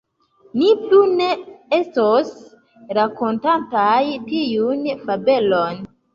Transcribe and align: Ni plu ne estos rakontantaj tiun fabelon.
Ni 0.59 0.69
plu 0.77 1.01
ne 1.19 1.27
estos 1.77 2.31
rakontantaj 2.99 3.93
tiun 4.33 4.85
fabelon. 5.05 5.81